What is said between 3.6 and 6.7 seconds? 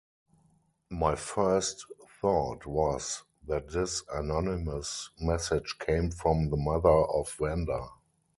this anonymous message came from the